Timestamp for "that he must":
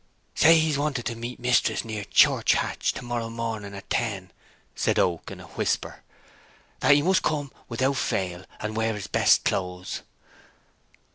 6.79-7.21